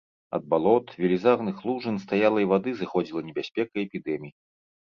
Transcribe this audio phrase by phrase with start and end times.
[0.35, 4.35] Ад балот, велізарных лужын стаялай вады зыходзіла небяспека эпідэмій.